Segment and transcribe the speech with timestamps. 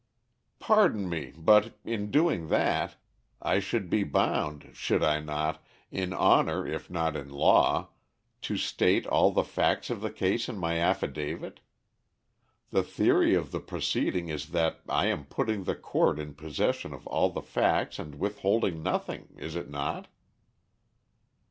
[0.57, 2.95] "Pardon me; but in doing that
[3.39, 7.89] I should be bound, should I not, in honor if not in law,
[8.41, 11.59] to state all the facts of the case in my affidavit?
[12.71, 17.05] The theory of the proceeding is that I am putting the court in possession of
[17.05, 20.07] all the facts and withholding nothing, is it not?"